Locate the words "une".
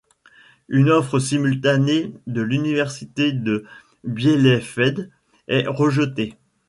0.67-0.89